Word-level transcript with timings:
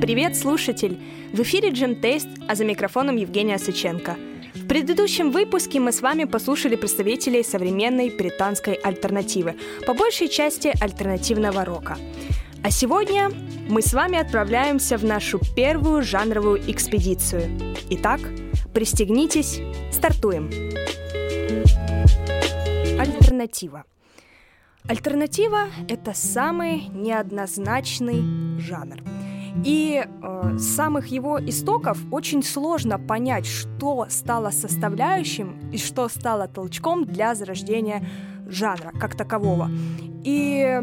Привет, 0.00 0.36
слушатель! 0.36 1.00
В 1.32 1.40
эфире 1.42 1.70
Джем 1.70 1.96
Тест, 1.96 2.28
а 2.46 2.54
за 2.54 2.64
микрофоном 2.64 3.16
Евгения 3.16 3.58
Сыченко. 3.58 4.16
В 4.54 4.68
предыдущем 4.68 5.32
выпуске 5.32 5.80
мы 5.80 5.90
с 5.90 6.00
вами 6.00 6.24
послушали 6.24 6.76
представителей 6.76 7.42
современной 7.42 8.10
британской 8.10 8.74
альтернативы, 8.74 9.56
по 9.86 9.94
большей 9.94 10.28
части 10.28 10.72
альтернативного 10.80 11.64
рока. 11.64 11.98
А 12.62 12.70
сегодня 12.70 13.30
мы 13.68 13.82
с 13.82 13.92
вами 13.94 14.18
отправляемся 14.18 14.96
в 14.96 15.04
нашу 15.04 15.40
первую 15.56 16.02
жанровую 16.02 16.62
экспедицию. 16.70 17.74
Итак, 17.90 18.20
пристегнитесь, 18.72 19.60
стартуем. 19.90 20.50
Альтернатива. 22.98 23.84
Альтернатива– 24.88 25.66
это 25.88 26.14
самый 26.14 26.88
неоднозначный 26.88 28.58
жанр– 28.58 29.02
и 29.64 30.04
э, 30.06 30.58
самых 30.58 31.06
его 31.08 31.38
истоков 31.40 31.98
очень 32.10 32.42
сложно 32.42 32.98
понять, 32.98 33.46
что 33.46 34.06
стало 34.08 34.50
составляющим 34.50 35.70
и 35.72 35.78
что 35.78 36.08
стало 36.08 36.46
толчком 36.46 37.04
для 37.04 37.34
зарождения 37.34 38.06
жанра 38.46 38.92
как 38.98 39.16
такового. 39.16 39.70
И 40.24 40.82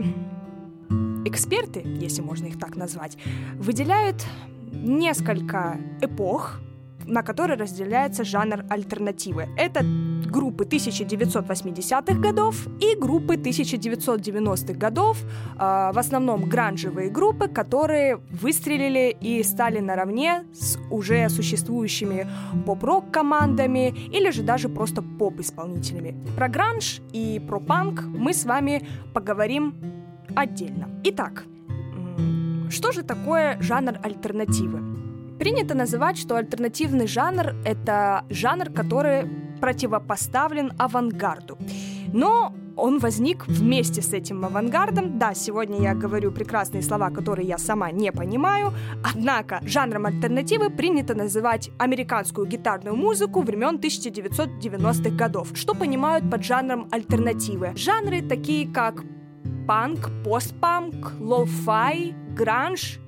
эксперты, 1.26 1.82
если 1.86 2.22
можно 2.22 2.48
их 2.48 2.60
так 2.60 2.76
назвать, 2.76 3.18
выделяют 3.56 4.26
несколько 4.72 5.78
эпох, 6.02 6.60
на 7.06 7.24
которые 7.24 7.58
разделяется 7.58 8.24
жанр 8.24 8.66
альтернативы. 8.70 9.48
Это 9.58 9.82
группы 10.34 10.66
1980-х 10.66 12.20
годов 12.20 12.68
и 12.80 12.96
группы 12.96 13.36
1990-х 13.36 14.74
годов, 14.74 15.18
э, 15.24 15.92
в 15.94 15.98
основном 15.98 16.50
гранжевые 16.50 17.10
группы, 17.10 17.48
которые 17.48 18.20
выстрелили 18.32 19.16
и 19.22 19.44
стали 19.44 19.80
наравне 19.80 20.44
с 20.54 20.78
уже 20.90 21.30
существующими 21.30 22.28
поп-рок 22.66 23.12
командами 23.12 23.94
или 24.12 24.32
же 24.32 24.44
даже 24.44 24.70
просто 24.70 25.02
поп-исполнителями. 25.02 26.16
Про 26.36 26.50
гранж 26.50 27.02
и 27.14 27.40
про 27.48 27.60
панк 27.60 28.02
мы 28.02 28.34
с 28.34 28.46
вами 28.46 28.88
поговорим 29.14 29.76
отдельно. 30.36 30.90
Итак, 31.04 31.44
что 32.70 32.92
же 32.92 33.04
такое 33.04 33.58
жанр 33.62 34.00
альтернативы? 34.02 35.03
Принято 35.44 35.76
называть, 35.76 36.18
что 36.18 36.38
альтернативный 36.38 37.06
жанр— 37.06 37.54
это 37.66 38.24
жанр, 38.30 38.70
который 38.70 39.28
противопоставлен 39.60 40.72
авангарду. 40.78 41.58
Но 42.14 42.56
он 42.78 43.00
возник 43.00 43.46
вместе 43.48 44.02
с 44.02 44.14
этим 44.14 44.46
авангардом. 44.46 45.20
Да, 45.20 45.34
сегодня 45.34 45.82
я 45.82 45.96
говорю 45.96 46.32
прекрасные 46.32 46.82
слова, 46.82 47.10
которые 47.10 47.46
я 47.46 47.58
сама 47.58 47.92
не 47.92 48.14
понимаю, 48.14 48.72
однако 49.04 49.60
жанром 49.64 50.06
альтернативы 50.06 50.70
принято 50.70 51.14
называть 51.14 51.72
американскую 51.78 52.48
гитарную 52.48 52.96
музыку 52.96 53.42
времен 53.42 53.80
1990-х 53.80 55.10
годов. 55.10 55.50
Что 55.56 55.74
понимают 55.74 56.32
под 56.32 56.42
жанром 56.46 56.88
альтернативы? 56.90 57.74
Жанры 57.76 58.22
такие 58.22 58.66
как 58.72 59.04
панк, 59.68 60.10
постпанк, 60.24 61.12
лоу-фай, 61.20 62.16
гранж 62.34 63.00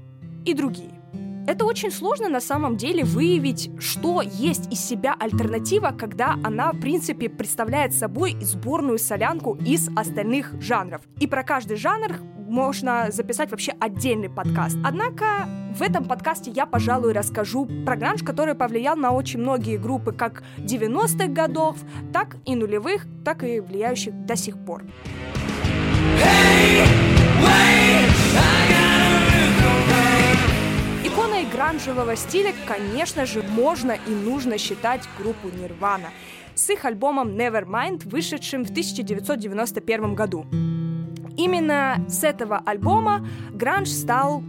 и 0.44 0.54
другие. 0.54 0.95
Это 1.48 1.66
очень 1.66 1.92
сложно 1.92 2.28
на 2.28 2.42
самом 2.42 2.76
деле 2.76 3.04
выявить, 3.04 3.70
что 3.80 4.22
есть 4.24 4.72
из 4.72 4.80
себя 4.80 5.16
альтернатива, 5.20 5.94
когда 5.98 6.38
она, 6.44 6.72
в 6.72 6.80
принципе, 6.80 7.30
представляет 7.30 7.94
собой 7.94 8.36
сборную 8.42 8.98
солянку 8.98 9.56
из 9.64 9.90
остальных 9.96 10.60
жанров. 10.60 11.02
И 11.20 11.28
про 11.28 11.44
каждый 11.44 11.78
жанр 11.78 12.16
можно 12.48 13.08
записать 13.12 13.52
вообще 13.52 13.74
отдельный 13.80 14.30
подкаст. 14.30 14.78
Однако 14.84 15.48
в 15.76 15.84
этом 15.84 16.06
подкасте 16.06 16.50
я, 16.50 16.66
пожалуй, 16.66 17.14
расскажу 17.14 17.68
про 17.86 17.96
гранж, 17.96 18.24
который 18.24 18.56
повлиял 18.56 18.96
на 18.96 19.12
очень 19.12 19.40
многие 19.40 19.78
группы 19.78 20.14
как 20.14 20.44
90-х 20.58 21.28
годов, 21.28 21.78
так 22.12 22.38
и 22.46 22.56
нулевых, 22.56 23.06
так 23.24 23.44
и 23.44 23.60
влияющих 23.60 24.26
до 24.26 24.36
сих 24.36 24.58
пор. 24.58 24.84
Hey, 26.18 26.86
wait, 27.44 27.95
гранжевого 31.52 32.16
стиля, 32.16 32.54
конечно 32.68 33.26
же, 33.26 33.44
можно 33.44 33.94
и 34.08 34.12
нужно 34.12 34.58
считать 34.58 35.02
группу 35.18 35.48
Nirvana 35.48 36.08
с 36.56 36.70
их 36.70 36.86
альбомом 36.86 37.30
Nevermind, 37.30 38.08
вышедшим 38.10 38.64
в 38.64 38.70
1991 38.70 40.16
году. 40.16 40.46
Именно 41.38 42.06
с 42.08 42.24
этого 42.24 42.62
альбома 42.66 43.28
гранж 43.52 43.90
стал 43.90 44.42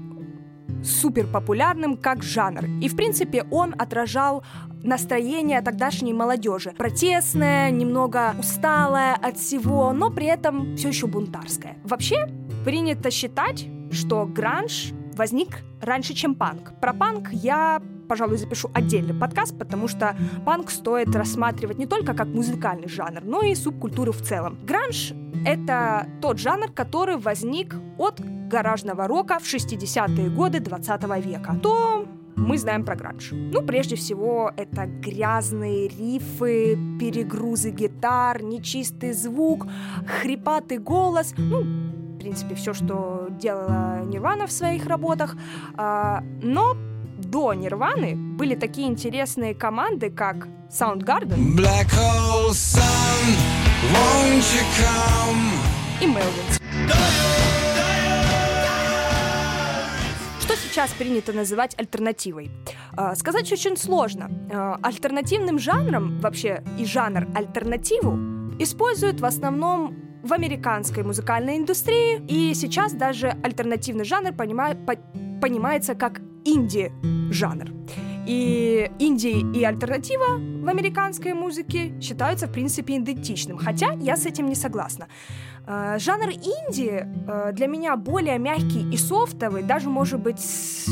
супер 0.84 1.26
популярным 1.26 1.96
как 1.96 2.22
жанр. 2.22 2.64
И, 2.80 2.88
в 2.88 2.96
принципе, 2.96 3.44
он 3.50 3.74
отражал 3.76 4.44
настроение 4.82 5.60
тогдашней 5.62 6.12
молодежи. 6.12 6.72
Протестное, 6.78 7.70
немного 7.70 8.36
усталое 8.38 9.14
от 9.14 9.36
всего, 9.36 9.92
но 9.92 10.10
при 10.10 10.26
этом 10.26 10.76
все 10.76 10.88
еще 10.88 11.06
бунтарское. 11.08 11.76
Вообще, 11.82 12.28
принято 12.64 13.10
считать, 13.10 13.66
что 13.90 14.26
гранж 14.26 14.92
возник 15.16 15.58
раньше, 15.80 16.14
чем 16.14 16.34
панк. 16.34 16.78
Про 16.80 16.92
панк 16.92 17.32
я 17.32 17.80
пожалуй, 18.08 18.38
запишу 18.38 18.70
отдельный 18.72 19.14
подкаст, 19.14 19.58
потому 19.58 19.88
что 19.88 20.16
панк 20.44 20.70
стоит 20.70 21.14
рассматривать 21.16 21.76
не 21.76 21.86
только 21.86 22.14
как 22.14 22.28
музыкальный 22.28 22.88
жанр, 22.88 23.24
но 23.24 23.42
и 23.42 23.52
субкультуру 23.56 24.12
в 24.12 24.22
целом. 24.22 24.56
Гранж— 24.64 25.12
это 25.44 26.06
тот 26.22 26.38
жанр, 26.38 26.70
который 26.70 27.16
возник 27.16 27.74
от 27.98 28.20
гаражного 28.48 29.08
рока 29.08 29.40
в 29.40 29.44
60-е 29.44 30.30
годы 30.30 30.60
20 30.60 31.02
века. 31.26 31.58
То 31.60 32.06
мы 32.36 32.58
знаем 32.58 32.84
про 32.84 32.94
гранж. 32.94 33.30
Ну, 33.32 33.62
прежде 33.62 33.96
всего, 33.96 34.52
это 34.56 34.86
грязные 34.86 35.88
рифы, 35.88 36.78
перегрузы 37.00 37.70
гитар, 37.70 38.42
нечистый 38.42 39.12
звук, 39.12 39.66
хрипатый 40.06 40.78
голос, 40.78 41.34
ну, 41.36 41.64
принципе, 42.26 42.56
все, 42.56 42.74
что 42.74 43.28
делала 43.30 44.02
Нирвана 44.04 44.48
в 44.48 44.52
своих 44.52 44.86
работах. 44.86 45.36
А, 45.76 46.24
но 46.42 46.76
до 47.18 47.54
Нирваны 47.54 48.16
были 48.16 48.56
такие 48.56 48.88
интересные 48.88 49.54
команды, 49.54 50.10
как 50.10 50.48
Soundgarden 50.68 51.54
Black 51.56 51.86
Hole 51.86 52.50
Sun, 52.50 52.82
won't 53.92 54.42
you 54.42 54.64
come? 54.76 55.52
и 56.00 56.06
Melvins. 56.06 56.60
Что 60.40 60.56
сейчас 60.56 60.90
принято 60.94 61.32
называть 61.32 61.78
альтернативой? 61.78 62.50
А, 62.96 63.14
сказать 63.14 63.52
очень 63.52 63.76
сложно. 63.76 64.28
А, 64.52 64.80
альтернативным 64.82 65.60
жанром, 65.60 66.18
вообще 66.18 66.64
и 66.76 66.84
жанр 66.84 67.28
альтернативу, 67.36 68.18
используют 68.58 69.20
в 69.20 69.24
основном 69.24 70.06
в 70.26 70.32
американской 70.32 71.02
музыкальной 71.02 71.56
индустрии, 71.56 72.20
и 72.28 72.54
сейчас 72.54 72.92
даже 72.92 73.36
альтернативный 73.42 74.04
жанр 74.04 74.32
понимает, 74.32 74.84
по, 74.86 74.96
понимается 75.40 75.94
как 75.94 76.20
инди-жанр. 76.44 77.70
И 78.26 78.90
инди 78.98 79.58
и 79.58 79.64
альтернатива 79.64 80.38
в 80.64 80.68
американской 80.68 81.32
музыке 81.32 81.94
считаются, 82.00 82.46
в 82.46 82.52
принципе, 82.52 82.96
идентичным. 82.96 83.56
Хотя 83.56 83.92
я 84.00 84.16
с 84.16 84.26
этим 84.26 84.48
не 84.48 84.56
согласна. 84.56 85.06
Э, 85.66 85.98
жанр 85.98 86.30
инди 86.30 87.06
э, 87.28 87.52
для 87.52 87.66
меня 87.68 87.96
более 87.96 88.38
мягкий 88.38 88.84
и 88.92 88.96
софтовый, 88.96 89.62
даже, 89.62 89.88
может 89.88 90.20
быть, 90.20 90.40
с 90.40 90.88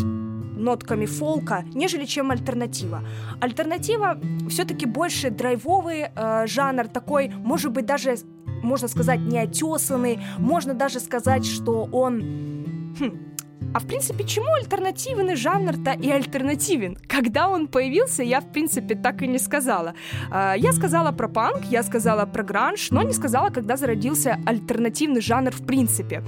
нотками 0.56 1.06
фолка, 1.06 1.64
нежели 1.74 2.04
чем 2.04 2.30
альтернатива. 2.30 3.02
Альтернатива 3.40 4.18
все-таки 4.48 4.86
больше 4.86 5.30
драйвовый 5.30 6.06
э, 6.14 6.46
жанр, 6.46 6.88
такой, 6.88 7.28
может 7.28 7.72
быть, 7.72 7.86
даже 7.86 8.16
можно 8.64 8.88
сказать, 8.88 9.20
неотесанный, 9.20 10.20
можно 10.38 10.74
даже 10.74 11.00
сказать, 11.00 11.46
что 11.46 11.88
он... 11.92 12.94
Хм, 12.98 13.34
а 13.74 13.80
в 13.80 13.86
принципе, 13.86 14.24
чему 14.24 14.54
альтернативный 14.54 15.34
жанр-то 15.34 15.92
и 15.92 16.08
альтернативен? 16.08 16.96
Когда 17.08 17.48
он 17.48 17.66
появился, 17.66 18.22
я 18.22 18.40
в 18.40 18.52
принципе 18.52 18.94
так 18.94 19.22
и 19.22 19.26
не 19.26 19.38
сказала. 19.38 19.94
А, 20.30 20.54
я 20.56 20.72
сказала 20.72 21.10
про 21.10 21.28
панк, 21.28 21.64
я 21.70 21.82
сказала 21.82 22.24
про 22.24 22.44
гранж, 22.44 22.90
но 22.92 23.02
не 23.02 23.12
сказала, 23.12 23.50
когда 23.50 23.76
зародился 23.76 24.38
альтернативный 24.46 25.20
жанр 25.20 25.50
в 25.50 25.66
принципе. 25.66 26.22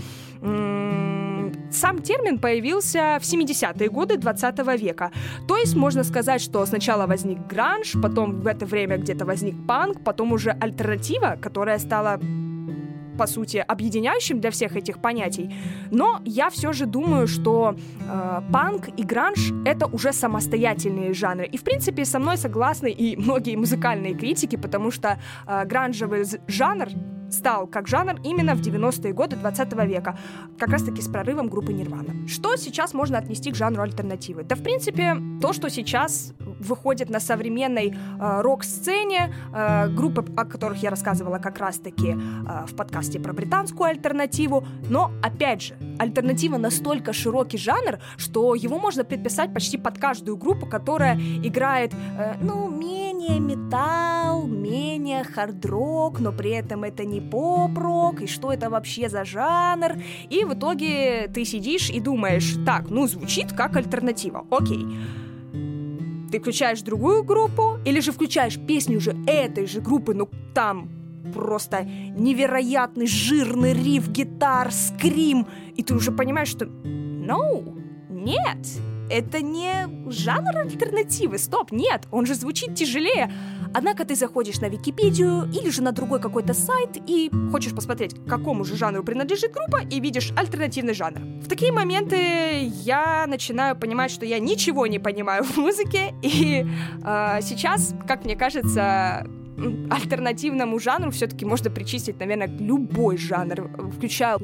Сам 1.77 1.99
термин 1.99 2.39
появился 2.39 3.19
в 3.21 3.25
70-е 3.25 3.91
годы 3.91 4.17
20 4.17 4.81
века. 4.81 5.11
То 5.47 5.59
есть 5.59 5.77
можно 5.77 6.05
сказать, 6.05 6.41
что 6.41 6.65
сначала 6.67 7.07
возник 7.07 7.39
гранж, 7.47 7.93
потом 8.03 8.41
в 8.41 8.47
это 8.47 8.65
время 8.65 8.97
где-то 8.97 9.27
возник 9.27 9.55
панк, 9.67 10.03
потом 10.03 10.33
уже 10.33 10.51
альтернатива, 10.51 11.37
которая 11.41 11.79
стала 11.79 12.19
по 13.19 13.27
сути, 13.27 13.65
объединяющим 13.69 14.41
для 14.41 14.51
всех 14.51 14.77
этих 14.77 14.99
понятий. 14.99 15.51
Но 15.91 16.21
я 16.25 16.51
все 16.51 16.73
же 16.73 16.85
думаю, 16.87 17.27
что 17.27 17.75
э, 17.75 18.43
панк 18.53 18.89
и 18.99 19.05
гранж— 19.05 19.53
это 19.65 19.87
уже 19.87 20.13
самостоятельные 20.13 21.15
жанры. 21.15 21.47
И, 21.47 21.57
в 21.57 21.63
принципе, 21.63 22.05
со 22.05 22.19
мной 22.19 22.37
согласны 22.37 22.91
и 22.91 23.17
многие 23.17 23.57
музыкальные 23.57 24.15
критики, 24.15 24.57
потому 24.57 24.91
что 24.91 25.19
э, 25.47 25.65
гранжевый 25.65 26.25
жанр 26.47 26.89
стал 27.31 27.67
как 27.67 27.89
жанр 27.89 28.21
именно 28.25 28.55
в 28.55 28.61
90-е 28.61 29.13
годы 29.13 29.37
20 29.37 29.73
века, 29.87 30.19
как 30.59 30.71
раз-таки 30.71 31.03
с 31.03 31.09
прорывом 31.09 31.49
группы 31.49 31.73
Нирвана. 31.73 32.27
Что 32.29 32.57
сейчас 32.57 32.95
можно 32.95 33.19
отнести 33.19 33.51
к 33.51 33.57
жанру 33.57 33.83
альтернативы? 33.83 34.45
Да, 34.45 34.57
в 34.57 34.63
принципе, 34.63 35.17
то, 35.41 35.53
что 35.53 35.71
сейчас 35.71 36.33
выходит 36.61 37.11
на 37.11 37.21
современной 37.21 37.95
э, 37.95 38.41
рок-сцене, 38.41 39.35
э, 39.53 39.89
группы, 39.89 40.25
о 40.37 40.45
которых 40.45 40.83
я 40.83 40.91
рассказывала 40.91 41.39
как 41.39 41.59
раз-таки 41.59 42.11
э, 42.11 42.67
в 42.67 42.75
подкасте 42.75 43.21
про 43.21 43.33
британскую 43.33 43.89
альтернативу, 43.91 44.67
но, 44.89 45.11
опять 45.23 45.63
же, 45.63 45.75
альтернатива 45.99 46.57
настолько 46.57 47.13
широкий 47.13 47.59
жанр, 47.59 47.99
что 48.17 48.55
его 48.55 48.79
можно 48.79 49.05
предписать 49.05 49.53
почти 49.53 49.79
под 49.79 49.99
каждую 49.99 50.37
группу, 50.37 50.67
которая 50.67 51.17
играет, 51.43 51.93
э, 52.19 52.35
ну, 52.41 52.69
менее 52.69 53.41
металл, 53.41 54.47
менее 54.47 55.25
хард-рок, 55.25 56.21
но 56.21 56.33
при 56.33 56.51
этом 56.51 56.85
это 56.85 57.05
не 57.05 57.21
поп-рок, 57.21 58.23
и 58.23 58.27
что 58.27 58.53
это 58.53 58.71
вообще 58.71 59.09
за 59.09 59.25
жанр, 59.25 59.97
и 60.31 60.45
в 60.45 60.55
итоге 60.55 61.29
ты 61.33 61.45
сидишь 61.45 61.91
и 61.91 62.01
думаешь, 62.01 62.57
так, 62.65 62.91
ну, 62.91 63.07
звучит 63.07 63.53
как 63.53 63.77
альтернатива, 63.77 64.45
окей. 64.51 64.87
Ты 66.31 66.41
включаешь 66.41 66.83
другую 66.83 67.23
группу, 67.23 67.79
или 67.85 68.01
же 68.01 68.13
включаешь 68.13 68.59
песню 68.59 68.99
уже 68.99 69.17
этой 69.27 69.67
же 69.67 69.81
группы, 69.81 70.15
но 70.15 70.29
там 70.55 70.91
просто 71.33 71.85
невероятный 71.85 73.07
жирный 73.07 73.73
риф 73.73 74.09
гитар, 74.09 74.73
скрим, 74.73 75.47
и 75.77 75.83
ты 75.83 75.95
уже 75.95 76.13
понимаешь, 76.13 76.49
что 76.49 76.67
no, 76.67 77.79
нет, 78.11 78.67
это 79.11 79.41
не 79.41 79.89
жанр 80.11 80.57
альтернативы, 80.57 81.39
стоп, 81.39 81.73
нет, 81.73 82.07
он 82.11 82.27
же 82.27 82.35
звучит 82.35 82.75
тяжелее. 82.75 83.33
Однако 83.75 84.05
ты 84.05 84.15
заходишь 84.15 84.61
на 84.61 84.69
Википедию 84.69 85.51
или 85.53 85.71
же 85.71 85.83
на 85.83 85.93
другой 85.93 86.21
какой-то 86.21 86.55
сайт 86.55 86.97
и 87.07 87.31
хочешь 87.51 87.75
посмотреть, 87.75 88.15
к 88.15 88.29
какому 88.29 88.65
же 88.65 88.77
жанру 88.77 89.03
принадлежит 89.03 89.53
группа, 89.53 89.83
и 89.83 90.01
видишь 90.01 90.33
альтернативный 90.37 90.95
жанр. 90.95 91.21
В 91.43 91.49
такие 91.49 91.73
моменты 91.73 92.71
я 92.85 93.27
начинаю 93.27 93.77
понимать, 93.77 94.11
что 94.11 94.25
я 94.25 94.39
ничего 94.39 94.87
не 94.87 94.99
понимаю 94.99 95.45
в 95.45 95.57
музыке, 95.57 96.15
и 96.23 96.67
э, 97.05 97.39
сейчас, 97.43 97.95
как 98.07 98.25
мне 98.25 98.37
кажется, 98.37 99.27
альтернативному 99.91 100.79
жанру 100.79 101.11
все-таки 101.11 101.45
можно 101.45 101.71
причислить, 101.71 102.19
наверное, 102.19 102.49
любой 102.49 103.17
жанр, 103.17 103.91
включая 103.97 104.39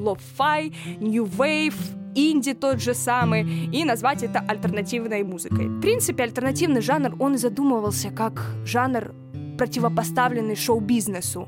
new 0.99 1.25
wave, 1.25 1.75
инди 2.15 2.53
тот 2.53 2.81
же 2.81 2.93
самый, 2.93 3.43
и 3.71 3.83
назвать 3.83 4.23
это 4.23 4.39
альтернативной 4.39 5.23
музыкой. 5.23 5.67
В 5.67 5.81
принципе, 5.81 6.23
альтернативный 6.23 6.81
жанр, 6.81 7.15
он 7.19 7.37
задумывался 7.37 8.09
как 8.09 8.41
жанр, 8.65 9.13
противопоставленный 9.57 10.55
шоу-бизнесу. 10.55 11.47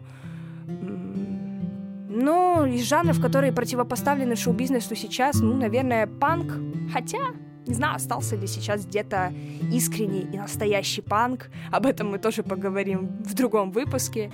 Но 2.07 2.65
из 2.65 2.83
жанров, 2.83 3.19
которые 3.21 3.51
противопоставлены 3.51 4.35
шоу-бизнесу 4.35 4.95
сейчас, 4.95 5.41
ну, 5.41 5.53
наверное, 5.53 6.07
панк. 6.07 6.53
Хотя, 6.93 7.19
не 7.67 7.73
знаю, 7.73 7.95
остался 7.95 8.35
ли 8.35 8.47
сейчас 8.47 8.85
где-то 8.85 9.33
искренний 9.71 10.27
и 10.31 10.37
настоящий 10.37 11.01
панк. 11.01 11.49
Об 11.71 11.85
этом 11.85 12.11
мы 12.11 12.19
тоже 12.19 12.43
поговорим 12.43 13.09
в 13.25 13.33
другом 13.33 13.71
выпуске. 13.71 14.31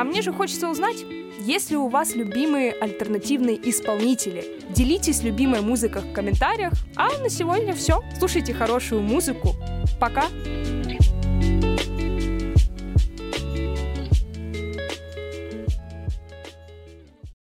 А 0.00 0.04
мне 0.04 0.22
же 0.22 0.32
хочется 0.32 0.70
узнать, 0.70 1.04
есть 1.40 1.70
ли 1.70 1.76
у 1.76 1.88
вас 1.88 2.14
любимые 2.14 2.72
альтернативные 2.72 3.58
исполнители? 3.68 4.42
Делитесь 4.70 5.22
любимой 5.22 5.60
музыкой 5.60 6.00
в 6.00 6.14
комментариях. 6.14 6.72
А 6.96 7.10
на 7.18 7.28
сегодня 7.28 7.74
все. 7.74 8.02
Слушайте 8.18 8.54
хорошую 8.54 9.02
музыку. 9.02 9.56
Пока! 10.00 10.24